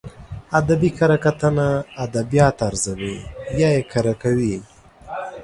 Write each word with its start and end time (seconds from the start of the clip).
ادبي 0.59 0.89
کره 0.97 1.17
کتنه 1.23 1.67
ادبيات 2.05 2.57
ارزوي 2.67 3.17
يا 3.59 3.69
يې 3.75 3.83
کره 3.91 4.13
کوي. 4.21 4.55